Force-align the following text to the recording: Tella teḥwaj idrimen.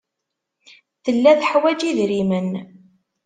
Tella 1.03 1.31
teḥwaj 1.39 1.79
idrimen. 1.89 2.49